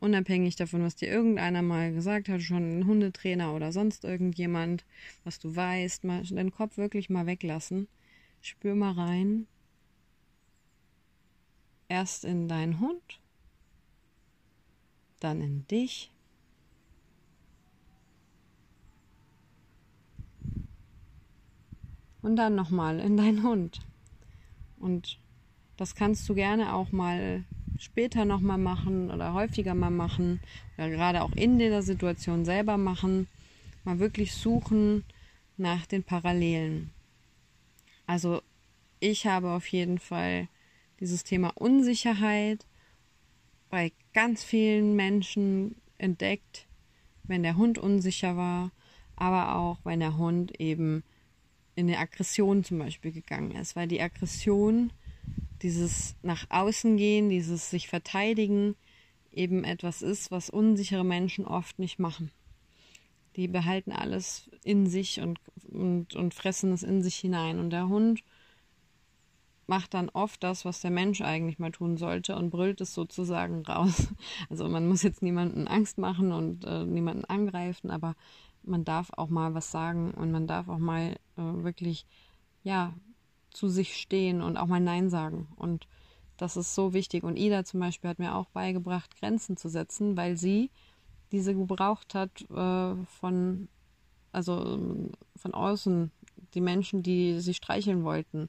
unabhängig 0.00 0.56
davon, 0.56 0.82
was 0.82 0.96
dir 0.96 1.08
irgendeiner 1.08 1.62
mal 1.62 1.92
gesagt 1.92 2.28
hat, 2.28 2.42
schon 2.42 2.80
ein 2.80 2.86
Hundetrainer 2.86 3.54
oder 3.54 3.72
sonst 3.72 4.04
irgendjemand, 4.04 4.84
was 5.24 5.38
du 5.38 5.54
weißt, 5.54 6.04
mal 6.04 6.22
deinen 6.22 6.52
Kopf 6.52 6.76
wirklich 6.76 7.10
mal 7.10 7.26
weglassen. 7.26 7.88
Spür 8.40 8.76
mal 8.76 8.92
rein. 8.92 9.46
Erst 11.88 12.24
in 12.24 12.48
deinen 12.48 12.80
Hund 12.80 13.20
dann 15.20 15.40
in 15.40 15.66
dich. 15.66 16.10
Und 22.22 22.36
dann 22.36 22.54
nochmal 22.54 23.00
in 23.00 23.16
deinen 23.16 23.42
Hund. 23.42 23.80
Und 24.78 25.18
das 25.76 25.94
kannst 25.94 26.28
du 26.28 26.34
gerne 26.34 26.74
auch 26.74 26.92
mal 26.92 27.44
später 27.78 28.24
nochmal 28.24 28.58
machen 28.58 29.10
oder 29.10 29.34
häufiger 29.34 29.74
mal 29.74 29.90
machen 29.90 30.40
oder 30.76 30.90
gerade 30.90 31.22
auch 31.22 31.32
in 31.32 31.58
der 31.58 31.82
Situation 31.82 32.44
selber 32.44 32.76
machen. 32.76 33.28
Mal 33.84 34.00
wirklich 34.00 34.34
suchen 34.34 35.04
nach 35.56 35.86
den 35.86 36.02
Parallelen. 36.02 36.90
Also 38.06 38.42
ich 39.00 39.26
habe 39.26 39.50
auf 39.50 39.68
jeden 39.68 39.98
Fall 39.98 40.48
dieses 41.00 41.22
Thema 41.22 41.52
Unsicherheit 41.54 42.66
bei 43.70 43.92
ganz 44.18 44.42
vielen 44.42 44.96
Menschen 44.96 45.76
entdeckt, 45.96 46.66
wenn 47.22 47.44
der 47.44 47.56
Hund 47.56 47.78
unsicher 47.78 48.36
war, 48.36 48.72
aber 49.14 49.54
auch 49.54 49.78
wenn 49.84 50.00
der 50.00 50.18
Hund 50.18 50.58
eben 50.60 51.04
in 51.76 51.86
eine 51.86 51.98
Aggression 51.98 52.64
zum 52.64 52.80
Beispiel 52.80 53.12
gegangen 53.12 53.52
ist, 53.52 53.76
weil 53.76 53.86
die 53.86 54.02
Aggression, 54.02 54.92
dieses 55.62 56.16
nach 56.22 56.46
außen 56.50 56.96
gehen, 56.96 57.28
dieses 57.28 57.70
sich 57.70 57.86
verteidigen, 57.86 58.74
eben 59.30 59.62
etwas 59.62 60.02
ist, 60.02 60.32
was 60.32 60.50
unsichere 60.50 61.04
Menschen 61.04 61.44
oft 61.44 61.78
nicht 61.78 62.00
machen. 62.00 62.32
Die 63.36 63.46
behalten 63.46 63.92
alles 63.92 64.50
in 64.64 64.88
sich 64.88 65.20
und, 65.20 65.38
und, 65.70 66.16
und 66.16 66.34
fressen 66.34 66.72
es 66.72 66.82
in 66.82 67.04
sich 67.04 67.14
hinein. 67.14 67.60
Und 67.60 67.70
der 67.70 67.88
Hund 67.88 68.24
macht 69.68 69.92
dann 69.94 70.08
oft 70.08 70.42
das, 70.42 70.64
was 70.64 70.80
der 70.80 70.90
Mensch 70.90 71.20
eigentlich 71.20 71.58
mal 71.58 71.70
tun 71.70 71.98
sollte 71.98 72.34
und 72.36 72.50
brüllt 72.50 72.80
es 72.80 72.94
sozusagen 72.94 73.64
raus. 73.64 74.08
Also 74.50 74.68
man 74.68 74.88
muss 74.88 75.02
jetzt 75.02 75.22
niemanden 75.22 75.68
Angst 75.68 75.98
machen 75.98 76.32
und 76.32 76.64
äh, 76.64 76.84
niemanden 76.84 77.24
angreifen, 77.26 77.90
aber 77.90 78.14
man 78.62 78.84
darf 78.84 79.10
auch 79.16 79.28
mal 79.28 79.54
was 79.54 79.70
sagen 79.70 80.12
und 80.12 80.32
man 80.32 80.46
darf 80.46 80.68
auch 80.68 80.78
mal 80.78 81.16
äh, 81.36 81.42
wirklich, 81.64 82.06
ja, 82.62 82.94
zu 83.50 83.68
sich 83.68 83.96
stehen 83.96 84.40
und 84.40 84.56
auch 84.56 84.66
mal 84.66 84.80
Nein 84.80 85.10
sagen. 85.10 85.48
Und 85.56 85.86
das 86.38 86.56
ist 86.56 86.74
so 86.74 86.94
wichtig. 86.94 87.24
Und 87.24 87.36
Ida 87.36 87.64
zum 87.64 87.80
Beispiel 87.80 88.08
hat 88.08 88.18
mir 88.18 88.34
auch 88.34 88.48
beigebracht, 88.50 89.18
Grenzen 89.18 89.56
zu 89.56 89.68
setzen, 89.68 90.16
weil 90.16 90.36
sie 90.36 90.70
diese 91.30 91.54
gebraucht 91.54 92.14
hat 92.14 92.42
äh, 92.50 92.94
von, 93.20 93.68
also 94.32 94.78
von 95.36 95.54
außen, 95.54 96.10
die 96.54 96.60
Menschen, 96.60 97.02
die 97.02 97.40
sie 97.40 97.54
streicheln 97.54 98.04
wollten 98.04 98.48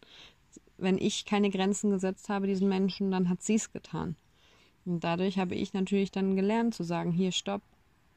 wenn 0.79 0.98
ich 0.98 1.25
keine 1.25 1.50
Grenzen 1.50 1.91
gesetzt 1.91 2.29
habe 2.29 2.48
diesen 2.48 2.69
Menschen, 2.69 3.12
dann 3.12 3.29
hat 3.29 3.41
sie 3.41 3.55
es 3.55 3.71
getan. 3.71 4.15
Und 4.86 5.03
dadurch 5.03 5.38
habe 5.38 5.55
ich 5.55 5.74
natürlich 5.74 6.12
dann 6.12 6.36
gelernt 6.36 6.74
zu 6.74 6.83
sagen, 6.83 7.12
hier 7.12 7.31
stopp, 7.31 7.62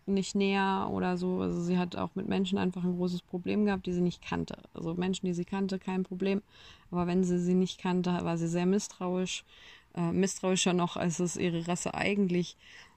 nicht 0.06 0.34
näher 0.34 0.88
oder 0.90 1.16
so. 1.16 1.40
Also 1.40 1.62
sie 1.62 1.78
hat 1.78 1.96
auch 1.96 2.14
mit 2.14 2.28
Menschen 2.28 2.58
einfach 2.58 2.84
ein 2.84 2.96
großes 2.96 3.22
Problem 3.22 3.64
gehabt, 3.64 3.86
die 3.86 3.92
sie 3.92 4.00
nicht 4.00 4.22
kannte. 4.22 4.56
Also 4.74 4.94
Menschen, 4.94 5.26
die 5.26 5.34
sie 5.34 5.44
kannte, 5.44 5.78
kein 5.78 6.02
Problem. 6.02 6.42
Aber 6.90 7.06
wenn 7.06 7.24
sie 7.24 7.38
sie 7.38 7.54
nicht 7.54 7.80
kannte, 7.80 8.10
war 8.10 8.36
sie 8.36 8.48
sehr 8.48 8.66
misstrauisch, 8.66 9.44
äh, 9.94 10.12
misstrauischer 10.12 10.72
noch, 10.72 10.96
als 10.96 11.20
es 11.20 11.36
ihre 11.36 11.68
Rasse 11.68 11.94
eigentlich 11.94 12.56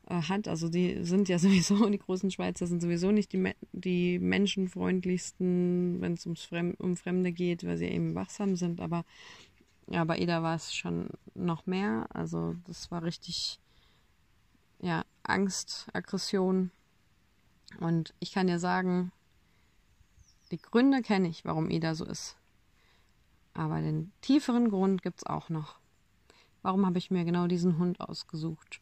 äh, 0.09 0.21
hat. 0.21 0.47
Also 0.47 0.69
die 0.69 1.03
sind 1.03 1.29
ja 1.29 1.39
sowieso, 1.39 1.89
die 1.89 1.99
großen 1.99 2.31
Schweizer 2.31 2.67
sind 2.67 2.81
sowieso 2.81 3.11
nicht 3.11 3.33
die, 3.33 3.51
die 3.71 4.19
menschenfreundlichsten, 4.19 6.01
wenn 6.01 6.13
es 6.13 6.25
ums 6.25 6.49
um 6.79 6.97
Fremde 6.97 7.31
geht, 7.31 7.65
weil 7.65 7.77
sie 7.77 7.87
eben 7.87 8.15
wachsam 8.15 8.55
sind. 8.55 8.81
Aber 8.81 9.05
ja, 9.87 10.03
bei 10.03 10.17
Ida 10.17 10.41
war 10.41 10.55
es 10.55 10.73
schon 10.73 11.09
noch 11.33 11.65
mehr. 11.65 12.07
Also 12.13 12.55
das 12.65 12.89
war 12.91 13.03
richtig, 13.03 13.59
ja, 14.79 15.03
Angst, 15.23 15.87
Aggression. 15.93 16.71
Und 17.79 18.13
ich 18.19 18.31
kann 18.31 18.47
dir 18.47 18.59
sagen, 18.59 19.11
die 20.51 20.57
Gründe 20.57 21.01
kenne 21.01 21.27
ich, 21.27 21.45
warum 21.45 21.69
Ida 21.69 21.95
so 21.95 22.05
ist. 22.05 22.37
Aber 23.53 23.81
den 23.81 24.11
tieferen 24.21 24.69
Grund 24.69 25.01
gibt 25.01 25.19
es 25.19 25.25
auch 25.25 25.49
noch. 25.49 25.79
Warum 26.61 26.85
habe 26.85 26.97
ich 26.97 27.11
mir 27.11 27.25
genau 27.25 27.47
diesen 27.47 27.77
Hund 27.77 28.01
ausgesucht? 28.01 28.81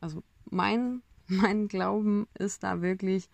Also 0.00 0.22
mein, 0.50 1.02
mein 1.26 1.68
Glauben 1.68 2.26
ist 2.38 2.62
da 2.62 2.82
wirklich, 2.82 3.28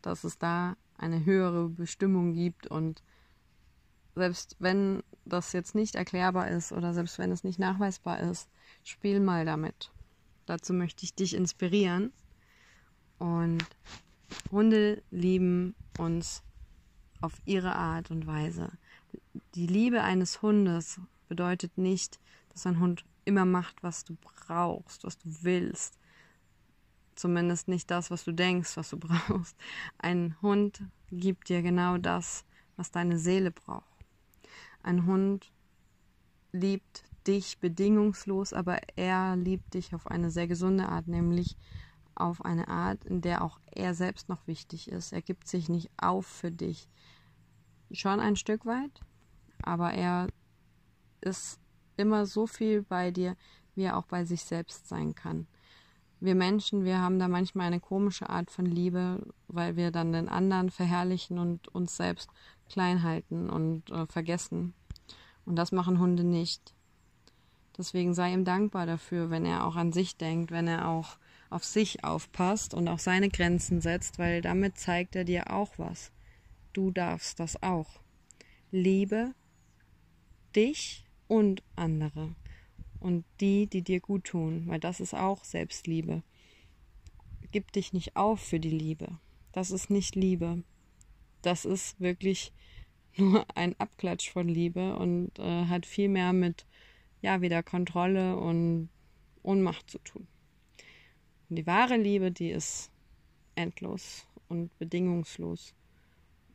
dass 0.00 0.24
es 0.24 0.38
da 0.38 0.76
eine 0.96 1.24
höhere 1.24 1.68
Bestimmung 1.68 2.32
gibt 2.32 2.66
und 2.66 3.02
selbst 4.14 4.56
wenn 4.58 5.02
das 5.24 5.52
jetzt 5.52 5.74
nicht 5.74 5.94
erklärbar 5.94 6.48
ist 6.48 6.72
oder 6.72 6.94
selbst 6.94 7.18
wenn 7.18 7.32
es 7.32 7.44
nicht 7.44 7.58
nachweisbar 7.58 8.20
ist, 8.20 8.48
spiel 8.82 9.20
mal 9.20 9.44
damit. 9.44 9.90
Dazu 10.46 10.72
möchte 10.72 11.04
ich 11.04 11.14
dich 11.14 11.34
inspirieren. 11.34 12.12
Und 13.18 13.64
Hunde 14.50 15.02
lieben 15.10 15.74
uns 15.98 16.42
auf 17.20 17.34
ihre 17.44 17.76
Art 17.76 18.10
und 18.10 18.26
Weise. 18.26 18.72
Die 19.54 19.66
Liebe 19.66 20.02
eines 20.02 20.42
Hundes 20.42 21.00
bedeutet 21.28 21.78
nicht, 21.78 22.18
dass 22.50 22.66
ein 22.66 22.80
Hund 22.80 23.04
immer 23.24 23.44
macht, 23.44 23.82
was 23.82 24.04
du 24.04 24.16
brauchst, 24.20 25.04
was 25.04 25.18
du 25.18 25.28
willst. 25.42 25.98
Zumindest 27.14 27.68
nicht 27.68 27.90
das, 27.90 28.10
was 28.10 28.24
du 28.24 28.32
denkst, 28.32 28.76
was 28.76 28.90
du 28.90 28.96
brauchst. 28.98 29.56
Ein 29.98 30.36
Hund 30.42 30.82
gibt 31.10 31.48
dir 31.48 31.62
genau 31.62 31.98
das, 31.98 32.44
was 32.76 32.90
deine 32.90 33.18
Seele 33.18 33.50
braucht. 33.50 33.91
Ein 34.82 35.06
Hund 35.06 35.52
liebt 36.52 37.04
dich 37.26 37.58
bedingungslos, 37.58 38.52
aber 38.52 38.80
er 38.96 39.36
liebt 39.36 39.74
dich 39.74 39.94
auf 39.94 40.06
eine 40.06 40.30
sehr 40.30 40.46
gesunde 40.46 40.88
Art, 40.88 41.08
nämlich 41.08 41.56
auf 42.14 42.44
eine 42.44 42.68
Art, 42.68 43.04
in 43.04 43.20
der 43.20 43.42
auch 43.42 43.58
er 43.70 43.94
selbst 43.94 44.28
noch 44.28 44.46
wichtig 44.46 44.88
ist. 44.90 45.12
Er 45.12 45.22
gibt 45.22 45.48
sich 45.48 45.68
nicht 45.68 45.90
auf 45.96 46.26
für 46.26 46.50
dich. 46.50 46.88
Schon 47.90 48.20
ein 48.20 48.36
Stück 48.36 48.66
weit, 48.66 49.00
aber 49.62 49.92
er 49.92 50.28
ist 51.20 51.60
immer 51.96 52.26
so 52.26 52.46
viel 52.46 52.82
bei 52.82 53.10
dir, 53.10 53.36
wie 53.74 53.82
er 53.82 53.96
auch 53.96 54.06
bei 54.06 54.24
sich 54.24 54.42
selbst 54.44 54.88
sein 54.88 55.14
kann. 55.14 55.46
Wir 56.22 56.36
Menschen, 56.36 56.84
wir 56.84 57.00
haben 57.00 57.18
da 57.18 57.26
manchmal 57.26 57.66
eine 57.66 57.80
komische 57.80 58.30
Art 58.30 58.52
von 58.52 58.64
Liebe, 58.64 59.18
weil 59.48 59.74
wir 59.74 59.90
dann 59.90 60.12
den 60.12 60.28
anderen 60.28 60.70
verherrlichen 60.70 61.36
und 61.40 61.66
uns 61.74 61.96
selbst 61.96 62.30
klein 62.68 63.02
halten 63.02 63.50
und 63.50 63.90
äh, 63.90 64.06
vergessen. 64.06 64.72
Und 65.44 65.56
das 65.56 65.72
machen 65.72 65.98
Hunde 65.98 66.22
nicht. 66.22 66.74
Deswegen 67.76 68.14
sei 68.14 68.32
ihm 68.32 68.44
dankbar 68.44 68.86
dafür, 68.86 69.30
wenn 69.30 69.44
er 69.44 69.66
auch 69.66 69.74
an 69.74 69.92
sich 69.92 70.16
denkt, 70.16 70.52
wenn 70.52 70.68
er 70.68 70.86
auch 70.86 71.16
auf 71.50 71.64
sich 71.64 72.04
aufpasst 72.04 72.72
und 72.72 72.86
auch 72.86 73.00
seine 73.00 73.28
Grenzen 73.28 73.80
setzt, 73.80 74.20
weil 74.20 74.42
damit 74.42 74.78
zeigt 74.78 75.16
er 75.16 75.24
dir 75.24 75.52
auch 75.52 75.76
was. 75.76 76.12
Du 76.72 76.92
darfst 76.92 77.40
das 77.40 77.60
auch. 77.64 78.00
Liebe 78.70 79.34
dich 80.54 81.04
und 81.26 81.64
andere 81.74 82.36
und 83.02 83.24
die, 83.40 83.66
die 83.66 83.82
dir 83.82 84.00
gut 84.00 84.24
tun, 84.24 84.64
weil 84.66 84.78
das 84.78 85.00
ist 85.00 85.14
auch 85.14 85.42
Selbstliebe. 85.44 86.22
Gib 87.50 87.72
dich 87.72 87.92
nicht 87.92 88.16
auf 88.16 88.40
für 88.40 88.60
die 88.60 88.70
Liebe. 88.70 89.18
Das 89.52 89.70
ist 89.70 89.90
nicht 89.90 90.14
Liebe. 90.14 90.62
Das 91.42 91.64
ist 91.64 92.00
wirklich 92.00 92.52
nur 93.16 93.44
ein 93.56 93.78
Abklatsch 93.78 94.30
von 94.30 94.48
Liebe 94.48 94.96
und 94.96 95.38
äh, 95.38 95.66
hat 95.66 95.84
viel 95.84 96.08
mehr 96.08 96.32
mit 96.32 96.64
ja 97.20 97.40
wieder 97.40 97.62
Kontrolle 97.62 98.36
und 98.36 98.88
Ohnmacht 99.42 99.90
zu 99.90 99.98
tun. 99.98 100.26
Und 101.50 101.56
die 101.56 101.66
wahre 101.66 101.96
Liebe, 101.96 102.30
die 102.30 102.50
ist 102.50 102.90
endlos 103.56 104.26
und 104.48 104.76
bedingungslos 104.78 105.74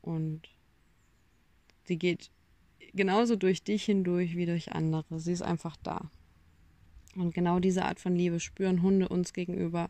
und 0.01 0.43
sie 1.83 1.97
geht 1.97 2.31
genauso 2.93 3.35
durch 3.35 3.63
dich 3.63 3.83
hindurch 3.83 4.35
wie 4.35 4.45
durch 4.45 4.71
andere. 4.71 5.19
Sie 5.19 5.33
ist 5.33 5.41
einfach 5.41 5.75
da. 5.83 6.09
Und 7.17 7.33
genau 7.33 7.59
diese 7.59 7.83
Art 7.83 7.99
von 7.99 8.15
Liebe 8.15 8.39
spüren 8.39 8.83
Hunde 8.83 9.09
uns 9.09 9.33
gegenüber. 9.33 9.89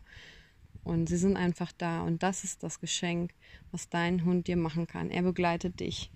Und 0.82 1.08
sie 1.08 1.18
sind 1.18 1.36
einfach 1.36 1.72
da. 1.72 2.02
Und 2.02 2.22
das 2.22 2.42
ist 2.42 2.62
das 2.62 2.80
Geschenk, 2.80 3.32
was 3.70 3.90
dein 3.90 4.24
Hund 4.24 4.46
dir 4.46 4.56
machen 4.56 4.86
kann. 4.86 5.10
Er 5.10 5.22
begleitet 5.22 5.78
dich 5.80 6.10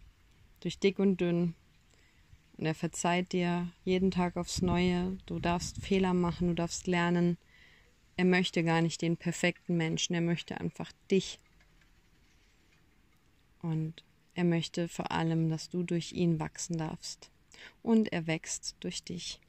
durch 0.60 0.78
dick 0.78 0.98
und 0.98 1.20
dünn. 1.20 1.54
Und 2.56 2.64
er 2.64 2.74
verzeiht 2.74 3.32
dir 3.32 3.68
jeden 3.84 4.10
Tag 4.10 4.36
aufs 4.36 4.62
Neue. 4.62 5.18
Du 5.26 5.38
darfst 5.38 5.78
Fehler 5.78 6.14
machen, 6.14 6.48
du 6.48 6.54
darfst 6.54 6.86
lernen. 6.86 7.36
Er 8.16 8.24
möchte 8.24 8.64
gar 8.64 8.80
nicht 8.80 9.02
den 9.02 9.16
perfekten 9.16 9.76
Menschen, 9.76 10.14
er 10.14 10.20
möchte 10.20 10.58
einfach 10.60 10.92
dich. 11.10 11.38
Und 13.60 14.04
er 14.34 14.44
möchte 14.44 14.88
vor 14.88 15.12
allem, 15.12 15.50
dass 15.50 15.68
du 15.68 15.82
durch 15.82 16.12
ihn 16.12 16.38
wachsen 16.38 16.78
darfst. 16.78 17.30
Und 17.82 18.12
er 18.12 18.26
wächst 18.26 18.76
durch 18.80 19.04
dich. 19.04 19.40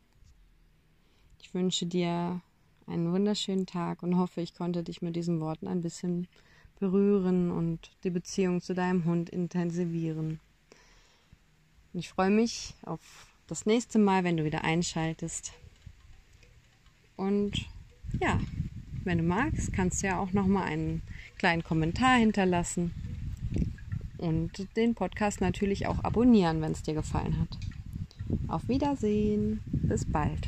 Ich 1.44 1.54
wünsche 1.54 1.86
dir 1.86 2.42
einen 2.88 3.12
wunderschönen 3.12 3.66
Tag 3.66 4.02
und 4.02 4.18
hoffe, 4.18 4.42
ich 4.42 4.56
konnte 4.56 4.82
dich 4.82 5.02
mit 5.02 5.16
diesen 5.16 5.40
Worten 5.42 5.68
ein 5.68 5.82
bisschen 5.82 6.28
berühren 6.80 7.52
und 7.52 7.92
die 8.04 8.10
Beziehung 8.10 8.62
zu 8.62 8.74
deinem 8.74 9.06
Hund 9.06 9.30
intensivieren. 9.30 10.40
Und 11.94 12.00
ich 12.00 12.10
freue 12.10 12.32
mich 12.32 12.74
auf 12.84 13.28
das 13.48 13.66
nächste 13.66 14.00
Mal, 14.00 14.24
wenn 14.24 14.38
du 14.38 14.46
wieder 14.46 14.64
einschaltest. 14.64 15.54
Und 17.18 17.68
ja, 18.20 18.40
wenn 19.04 19.20
du 19.20 19.24
magst, 19.24 19.74
kannst 19.74 20.02
du 20.02 20.08
ja 20.08 20.20
auch 20.20 20.32
noch 20.32 20.48
mal 20.48 20.64
einen 20.64 21.04
kleinen 21.38 21.64
Kommentar 21.64 22.18
hinterlassen 22.18 22.94
und 24.18 24.76
den 24.78 24.96
Podcast 24.96 25.42
natürlich 25.42 25.88
auch 25.88 26.04
abonnieren, 26.04 26.62
wenn 26.62 26.72
es 26.72 26.84
dir 26.84 26.94
gefallen 26.94 27.38
hat. 27.40 27.58
Auf 28.48 28.68
Wiedersehen, 28.70 29.62
bis 29.66 30.10
bald. 30.10 30.48